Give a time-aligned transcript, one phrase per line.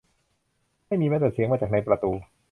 [0.87, 2.11] ไม่มีแม้แต่เสียงมาจากในประตู